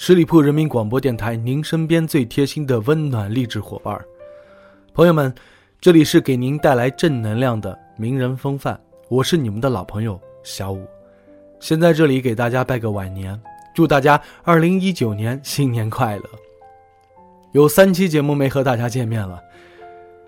[0.00, 4.00] 十里铺人民广播电台，您身边最贴心的温暖励志伙伴。
[4.94, 5.34] 朋友们，
[5.80, 10.86] 这里是给您带来正能量的名人风范，我是你们的老朋友小五。
[11.58, 13.38] 先在这里给大家拜个晚年，
[13.74, 16.24] 祝大家二零一九年新年快乐。
[17.50, 19.42] 有三期节目没和大家见面了，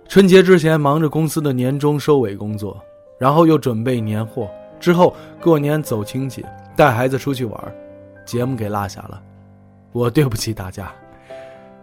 [0.08, 2.76] 春节之前忙着公司的年终收尾工作，
[3.20, 4.50] 然后又准备年货，
[4.80, 6.44] 之后过年走亲戚，
[6.74, 7.74] 带孩子出去玩。
[8.26, 9.22] 节目给落下了，
[9.92, 10.92] 我对不起大家。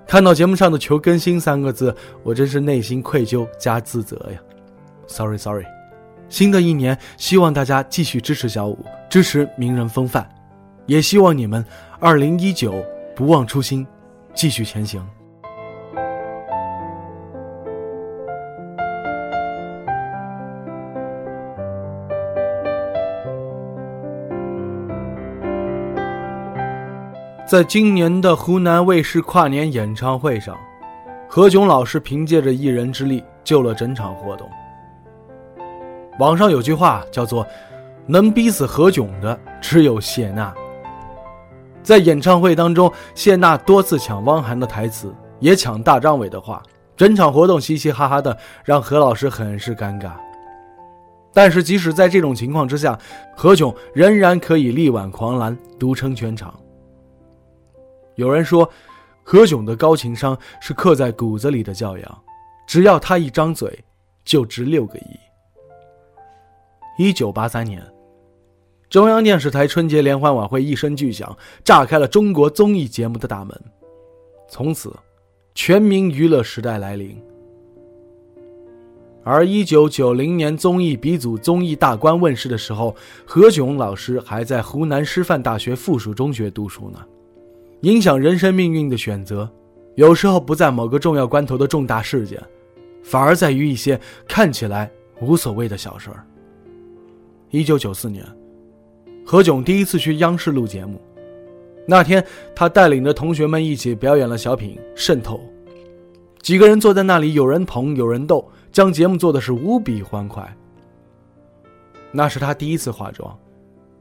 [0.07, 1.93] 看到节目上的“求更新”三个字，
[2.23, 4.39] 我真是内心愧疚加自责呀。
[5.07, 5.65] Sorry Sorry，
[6.29, 10.25] 新的一年希望大家继续支持小五，支持名人风范，
[10.85, 11.65] 也希望你们
[11.99, 12.83] 二零一九
[13.15, 13.85] 不忘初心，
[14.33, 15.05] 继续前行。
[27.47, 30.57] 在今年的湖南卫视跨年演唱会上，
[31.29, 34.49] 何炅老师凭借着一人之力救了整场活动。
[36.19, 37.47] 网上有句话叫做
[38.05, 40.53] “能逼死何炅的只有谢娜”。
[41.81, 46.61] 在演唱会当中，谢娜多次抢汪涵的台词，也抢大张伟的话，
[46.97, 50.11] 整场活动嘻嘻哈哈的，让何老师很是尴尬。
[51.31, 52.99] 但是即使在这种情况之下，
[53.37, 56.53] 何炅仍然可以力挽狂澜，独撑全场。
[58.17, 58.67] 有人说，
[59.23, 62.23] 何炅的高情商是刻在骨子里的教养，
[62.67, 63.79] 只要他一张嘴，
[64.25, 65.05] 就值六个亿。
[66.97, 67.79] 一九八三年，
[68.89, 73.55] 中央电视台春节联欢晚会一声巨响，炸开了中国综艺节目的大门，
[74.49, 74.91] 从此，
[75.53, 77.15] 全民娱乐时代来临。
[79.23, 82.95] 而一九九零年综艺鼻祖《综艺大观》问世的时候，
[83.27, 87.05] 何炅老师还在湖南师范大学附属中学读书呢。
[87.81, 89.47] 影响人生命运的选择，
[89.95, 92.41] 有时候不在某个重要关头的重大事件，
[93.03, 94.89] 反而在于一些看起来
[95.21, 96.25] 无所谓的小事儿。
[97.51, 98.25] 一九九四年，
[99.23, 100.99] 何炅第一次去央视录节目，
[101.87, 105.35] 那天他带领着同学们一起表演了小品《渗透》，
[106.41, 110.51] 几个人坐在那里，有人捧，有人逗，将节目做的是无比欢快。
[112.11, 113.37] 那是他第一次化妆，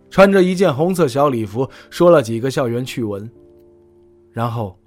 [0.08, 3.30] 穿着一件红色小礼服，说了几个校园趣闻。
[4.36, 4.78] 然后，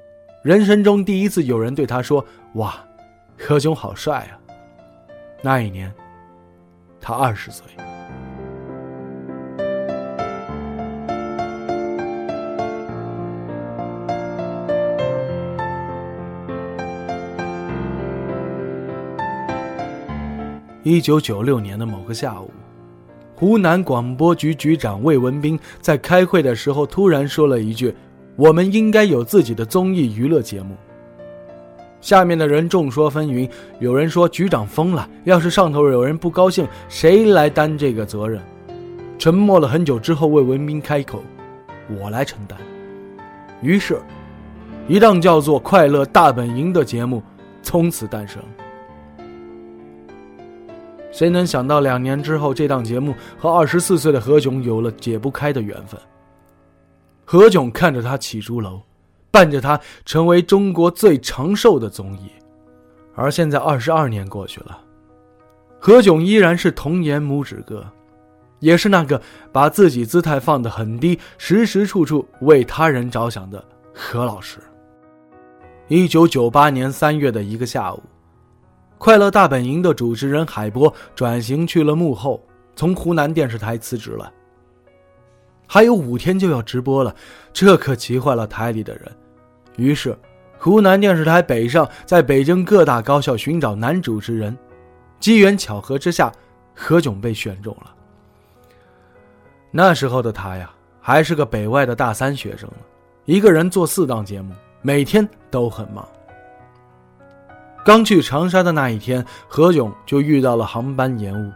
[0.44, 2.24] 人生中第一次有人对他说
[2.54, 2.76] ：“哇，
[3.36, 4.38] 何炅好帅啊！”
[5.42, 5.92] 那一年，
[7.02, 7.66] 他二十岁。
[20.84, 22.52] 一九九六年的某个下午，
[23.36, 27.96] 湖南广播局局长魏文斌在开会的时候突然说了一句。
[28.40, 30.74] 我们应该有自己的综艺娱乐节目。
[32.00, 38.42] 下面的人众说纷纭，有人说局长疯了，要是上头有人不高兴，谁来担这个责任？
[39.18, 41.22] 沉默了很久之后，魏文斌开口
[42.00, 42.58] ：“我来承担。”
[43.62, 44.00] 于是，
[44.88, 47.22] 一档叫做《快乐大本营》的节目
[47.62, 48.42] 从此诞生。
[51.12, 56.00] 谁能想到，两年之后，这档节目和二十四岁的何炅有了解不开的缘分？
[57.32, 58.82] 何炅看着他起朱楼，
[59.30, 62.28] 伴着他成为中国最长寿的综艺，
[63.14, 64.82] 而现在二十二年过去了，
[65.80, 67.86] 何炅依然是童颜拇指哥，
[68.58, 73.64] 也是那个把自己姿态放得很低，时时处处为他人着想的
[73.94, 74.58] 何老师。
[75.88, 78.02] 一九九八年三月的一个下午，
[78.98, 82.44] 快乐大本营的主持人海波转型去了幕后，
[82.76, 84.34] 从湖南电视台辞职了。
[85.72, 87.16] 还有五天就要直播了，
[87.54, 89.04] 这可急坏了台里的人。
[89.76, 90.18] 于是，
[90.58, 94.58] 湖南电视台北上，在北京各大高校寻找男主持人。
[95.20, 96.34] 机缘巧合之下，
[96.74, 97.94] 何炅被选中了。
[99.70, 102.78] 那时候的他呀，还是个北外的大三学生呢，
[103.26, 106.04] 一个人做四档节目，每天都很忙。
[107.86, 111.52] 刚去长沙的那一天，何炅就遇到了航班延误。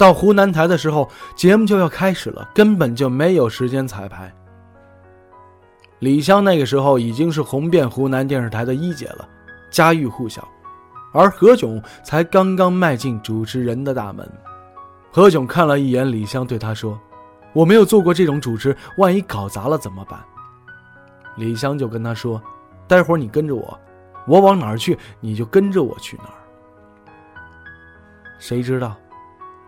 [0.00, 1.06] 到湖南台的时候，
[1.36, 4.34] 节目就要开始了，根本就没有时间彩排。
[5.98, 9.28] 李湘那个时候已经是红遍湖南电视台的一姐了，
[9.70, 10.48] 家喻户晓，
[11.12, 14.26] 而何炅才刚刚迈进主持人的大门。
[15.12, 16.98] 何炅看了一眼李湘，对他说
[17.52, 20.18] ：“我没有做过这种主持，万一搞砸了怎么办？”
[21.36, 22.42] 李湘就跟他说
[22.88, 23.78] ：“待会儿你跟着我，
[24.26, 26.40] 我往哪儿去，你就跟着我去哪儿。”
[28.40, 28.96] 谁知道，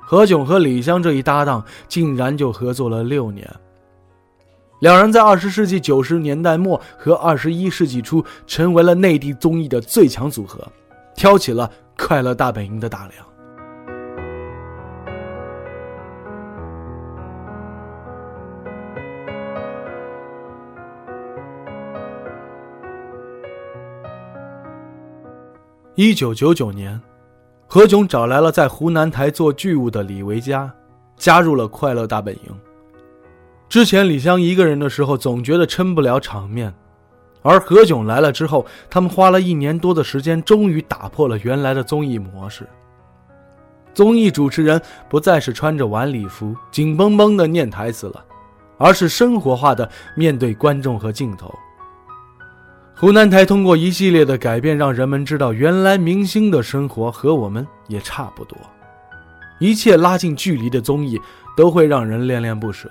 [0.05, 3.49] 何炅和李湘这一搭档，竟然就合作了六年。
[4.81, 10.67] 两人在二十世纪九十年代末和二十一世纪初，成为了内地综艺的最强组合，
[11.15, 13.27] 挑起了《快乐大本营》的大梁。
[25.95, 27.01] 一九九九年，
[27.75, 30.71] 何炅找来了在湖南台做剧务的李维嘉，
[31.17, 32.43] 加入了《快乐大本营》。
[33.67, 36.71] 之前李湘一个人的时候，总觉得撑不了场面，
[37.41, 42.69] 而何炅来了之后，他们花了一年多的时间，终于打破了原来的综艺模式。
[43.95, 44.79] 综艺主持人
[45.09, 48.23] 不再是穿着晚礼服、紧绷绷的念台词了，
[48.77, 51.51] 而是生活化的面对观众和镜头。
[53.03, 58.57] 湖南台通过一系列的改变，让人们知道，原来明星的生活和我们也差不多。
[59.59, 61.21] 一切拉近距离的综艺，
[61.57, 62.89] 都会让人恋恋不舍。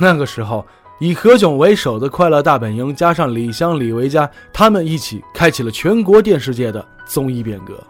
[0.00, 0.66] 那个时候，
[0.98, 7.80] 以何炅为首的《快乐大本营》，加上李湘、李维嘉，他们一起开启了全国电视界的综艺变革。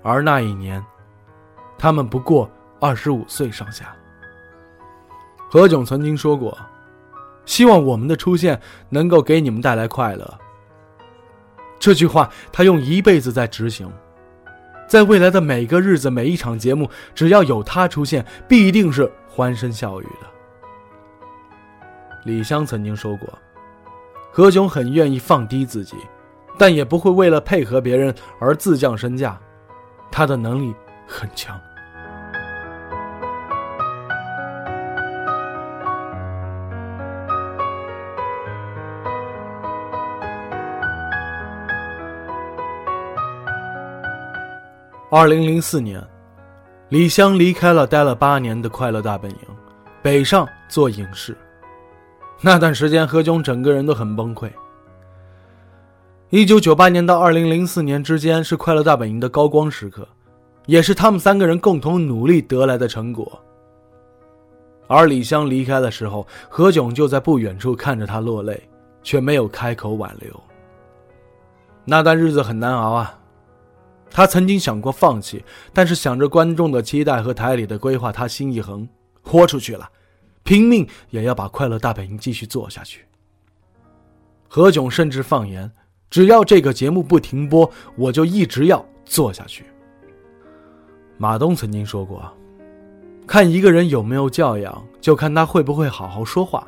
[0.00, 0.80] 而那一年，
[1.76, 2.48] 他们不过
[2.80, 3.92] 二十五岁上下。
[5.50, 6.56] 何炅曾经说过。
[7.46, 10.38] 希望我们的出现能够给你们带来快乐。
[11.78, 13.90] 这句话他用一辈子在执行，
[14.88, 20.26] 在未来的每个日子、每一场节目，只要有他出现，必定是欢声笑语的。
[22.24, 23.28] 李湘曾经说过，
[24.32, 25.96] 何炅很愿意放低自己，
[26.56, 29.38] 但也不会为了配合别人而自降身价，
[30.10, 30.74] 他的能力
[31.06, 31.60] 很强。
[45.16, 46.04] 二零零四年，
[46.88, 49.38] 李湘离开了待了八年的快乐大本营，
[50.02, 51.36] 北上做影视。
[52.40, 54.50] 那段时间，何炅整个人都很崩溃。
[56.30, 60.04] 一九九八年到二零零四年之间是快乐大本营的高光时刻，
[60.66, 63.40] 也是他们三个人共同努力得来的成果。
[64.88, 68.60] 而李湘离开的时候，何炅就在不远处看着她落泪，
[69.04, 70.28] 却没有开口挽留。
[71.84, 73.16] 那段日子很难熬啊。
[74.14, 78.88] 他曾经想过放弃，但是想着观众的期待和台里的规划，他心一横，
[79.22, 79.90] 豁出去了，
[80.44, 83.04] 拼命也要把《快乐大本营》继续做下去。
[84.46, 85.68] 何炅甚至放言
[86.08, 89.64] ：“只要这个节目不停播，我就一直要做下去。”
[91.18, 92.32] 马东曾经说过
[93.26, 96.64] ：“看一个人有没有教养，就看他会不会好好说话。”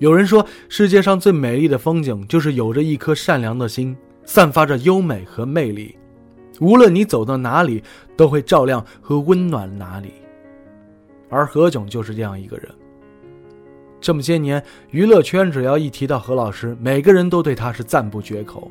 [0.00, 3.94] 有人说，世界上最美丽的风景，就是有着一颗善良的心。
[4.24, 5.96] 散发着优美和魅力，
[6.60, 7.82] 无论你走到哪里，
[8.16, 10.12] 都会照亮和温暖哪里。
[11.28, 12.68] 而何炅就是这样一个人。
[14.00, 18.70] 这么些年，娱乐圈只要一提到何老师，每个人都对他是赞不绝口。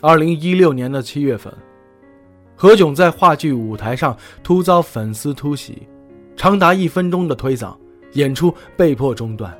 [0.00, 1.52] 二零一六年的七月份，
[2.56, 5.86] 何炅在话剧舞台上突遭粉丝突袭，
[6.36, 7.76] 长达一分钟的推搡，
[8.14, 9.56] 演出被迫中断。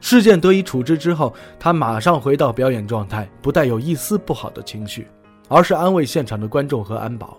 [0.00, 5.08] 事件得以处置之后，他马上回到表演状态，不带有一丝不好的情绪，
[5.48, 7.36] 而是安慰现场的观众和安保。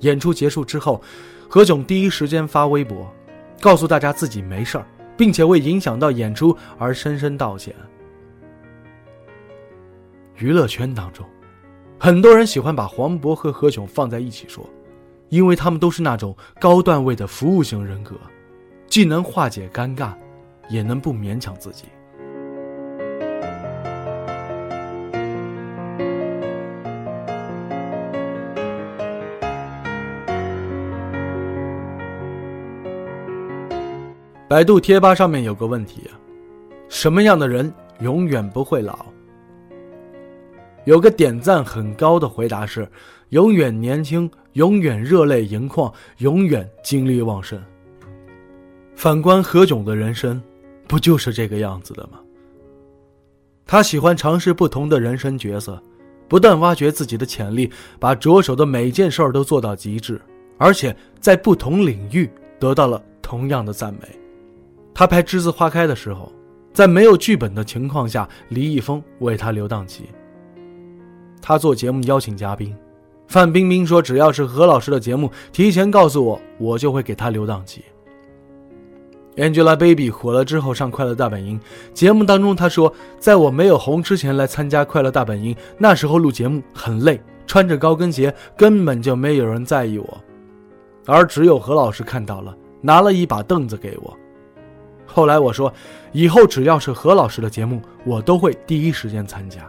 [0.00, 1.00] 演出结束之后，
[1.48, 3.10] 何炅第一时间发微博，
[3.60, 7.74] 告诉大家自己没事儿，并且为影响到演出而深深道歉。
[10.36, 11.24] 娱乐圈当中，
[11.98, 14.68] 很多人喜欢把黄渤和何炅放在一起说，
[15.30, 18.16] 因为他们都是那种高段位的服务型人格，
[18.88, 20.12] 既能化解尴尬。
[20.68, 21.84] 也能不勉强自己。
[34.46, 36.08] 百度贴吧上面有个问题，
[36.88, 39.06] 什么样的人永远不会老？
[40.84, 42.86] 有个点赞很高的回答是：
[43.30, 47.60] 永远年轻，永远热泪盈眶，永远精力旺盛。
[48.94, 50.40] 反观何炅的人生。
[50.94, 52.20] 不就是这个样子的吗？
[53.66, 55.82] 他喜欢尝试不同的人生角色，
[56.28, 60.22] 不断挖掘自己的潜力，把着手的每件事儿都做到极致，
[60.56, 64.02] 而且在不同领域得到了同样的赞美。
[64.94, 66.32] 他拍《栀子花开》的时候，
[66.72, 70.04] 在没有剧本的情况下，李易峰为他留档期。
[71.42, 72.72] 他做节目邀请嘉宾，
[73.26, 77.84] 范冰冰说：“只要是何老师的节目，提前告诉我，我就会给他留档期。”
[79.36, 81.58] Angelababy 火了之后上《快乐大本营》
[81.92, 90.20] 节目当中，她说：“在我没有红之前来参加《快乐大本营》，那时候录节目很累，穿着高跟鞋，根本就没有人在意我，
[91.06, 94.16] 而只有何老师看到了，拿了一把凳子给我。
[95.04, 95.72] 后来我说，
[96.12, 99.68] 以后只要是何老师的节目，我都会第一时间参加。”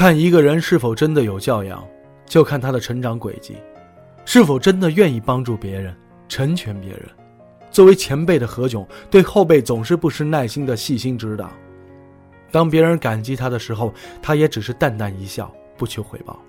[0.00, 1.86] 看一个人是否真的有教养，
[2.24, 3.58] 就看他的成长轨迹，
[4.24, 5.94] 是否真的愿意帮助别人、
[6.26, 7.02] 成全别人。
[7.70, 11.52] 作为前辈的何炅，对后辈总是不失耐心的细心指导。
[12.50, 13.92] 当别人感激他的时候，
[14.22, 16.40] 他也只是淡淡一笑，不求回报。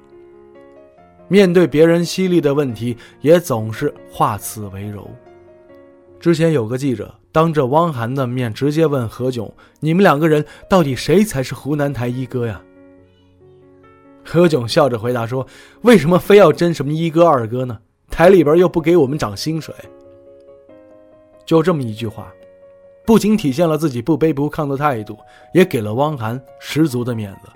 [1.27, 5.11] 面对别人犀利的问题，也总是化此为柔。
[6.21, 12.61] 之前有个记者当着汪涵的面直接问何炅：“你们两个人到底谁才是湖南台一哥呀？”
[14.23, 15.45] 何炅笑着回答说
[15.81, 17.79] ：“为什么非要争什么一哥二哥呢？
[18.09, 19.73] 台里边又不给我们涨薪水。”
[21.45, 22.31] 就这么一句话，
[23.05, 25.17] 不仅体现了自己不卑不亢的态度，
[25.53, 27.49] 也给了汪涵十足的面子。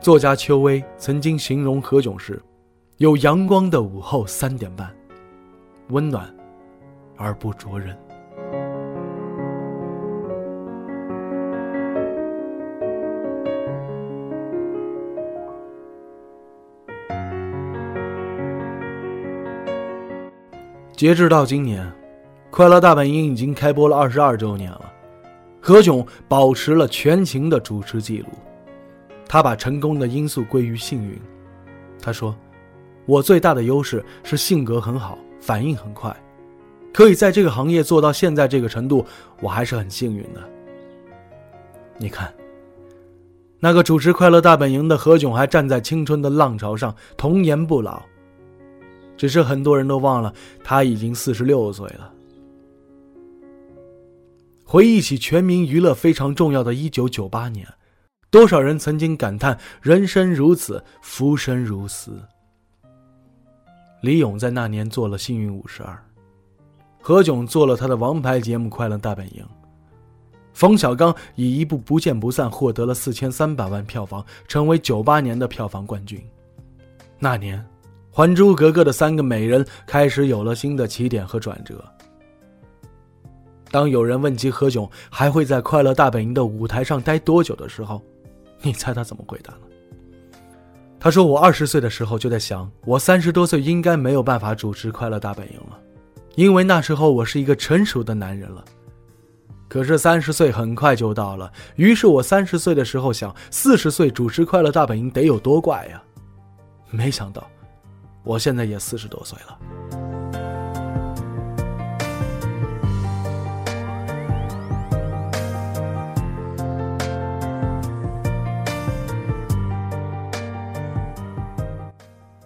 [0.00, 2.42] 作家邱薇曾经形容何炅是
[2.98, 4.94] ：“有阳光的午后三点半，
[5.88, 6.34] 温暖
[7.16, 7.96] 而不灼人。”
[20.96, 21.86] 截至到今年，
[22.50, 24.90] 《快乐大本营》已经开播了二十二周年了。
[25.60, 28.28] 何炅保持了全勤的主持记录，
[29.28, 31.20] 他把成功的因素归于幸运。
[32.00, 32.34] 他说
[33.04, 36.16] ：“我最大的优势是性格很好，反应很快，
[36.94, 39.04] 可以在这个行业做到现在这个程度，
[39.42, 40.40] 我还是很幸运的。”
[41.98, 42.32] 你看，
[43.60, 48.02] 那个主持《快乐大本营》的何炅还站在青春的浪潮上，童颜不老。
[49.16, 50.32] 只是很多人都忘了，
[50.62, 52.12] 他已经四十六岁了。
[54.64, 57.66] 回忆起全民娱乐非常重要的一九九八年，
[58.30, 62.20] 多少人曾经感叹“人生如此，浮生如斯”。
[64.02, 65.96] 李咏在那年做了幸运五十二，
[67.00, 69.42] 何炅做了他的王牌节目《快乐大本营》，
[70.52, 76.20] 冯小刚以一部《不见不散》获得了四千三百万票房，成为九八年的票房冠军。
[77.18, 77.58] 那年。
[78.16, 81.84] 《还珠格格》的三个美人开始有了新的起点和转折。
[83.70, 88.02] 当有人问及何炅还会在《快乐大本营》的舞台上待多久的时候，
[88.62, 90.38] 你猜他怎么回答呢？
[90.98, 95.78] 他说：“我二十岁的时候就在想，我三十多岁应该没有办法主持《快乐大本营》了，
[96.36, 98.64] 因为那时候我是一个成熟的男人了。
[99.68, 106.02] 可是三十岁很快就到了，于是我三十岁的时候想，四十岁主持《快乐大本营》得有多怪呀？
[106.90, 107.46] 没想到。”
[108.26, 109.56] 我现在也四十多岁了。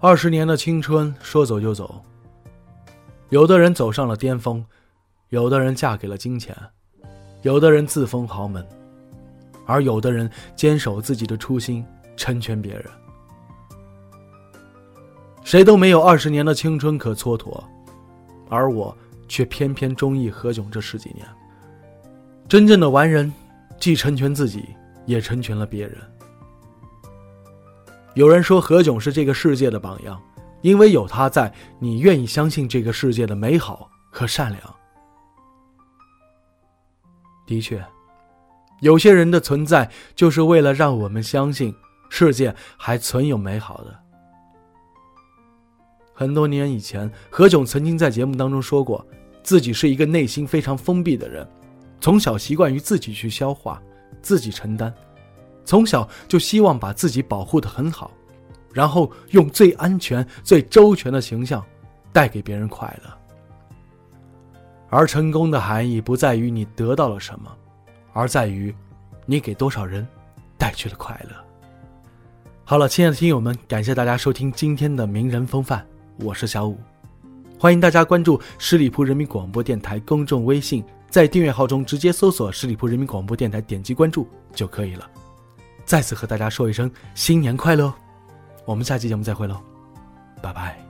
[0.03, 2.05] 二十年的青春说走就走，
[3.31, 4.63] 有的人走上了巅峰，
[5.31, 6.55] 有的人嫁给了金钱，
[7.41, 8.67] 有的人自封豪门，
[9.67, 11.83] 而有的人坚守自己的初心，
[12.17, 13.00] 成全别人。
[15.43, 17.63] 谁都没有二十年的青春可蹉跎，
[18.49, 21.27] 而我却偏偏中意何炅这十几年。
[22.49, 23.33] 真正的完人，
[23.79, 24.65] 既成全自己，
[25.07, 25.97] 也成全了别人。
[28.15, 30.21] 有人说何炅是这个世界的榜样，
[30.63, 34.75] 因为有他在，你愿意相信这个世界的美好和善良。
[37.47, 37.85] 的确，
[38.81, 41.75] 有些人的存在就是为了让我们相信
[42.09, 43.97] 世界还存有美好的。
[46.21, 49.03] 很多年以前，何炅曾经在节目当中说过，
[49.43, 51.49] 自己是一个内心非常封闭的人，
[51.99, 53.83] 从小习惯于自己去消化、
[54.21, 54.93] 自己承担，
[55.65, 58.11] 从小就希望把自己保护得很好，
[58.75, 61.65] 然后用最安全、最周全的形象
[62.13, 63.11] 带给别人快乐。
[64.91, 67.51] 而成功的含义不在于你得到了什么，
[68.13, 68.75] 而在于
[69.25, 70.07] 你给多少人
[70.59, 71.35] 带去了快乐。
[72.63, 75.83] 好了，亲爱的听友们，感谢大家收听今天的名人风范。
[76.23, 76.79] 我是小五，
[77.59, 85.09] 欢迎大家关注十里铺人民广播电台公众微信，在订阅号中直接搜索“十里铺人民广播电台”，点击关注就可以了。
[85.85, 87.93] 再次和大家说一声新年快乐！
[88.65, 89.61] 我们下期节目再会喽，
[90.43, 90.90] 拜拜。